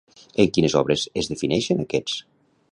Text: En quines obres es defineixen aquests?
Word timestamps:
En 0.43 0.47
quines 0.55 0.75
obres 0.79 1.03
es 1.23 1.29
defineixen 1.35 1.85
aquests? 1.87 2.19